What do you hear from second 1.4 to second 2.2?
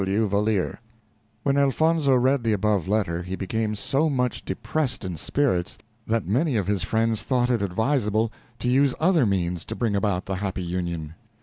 When Elfonzo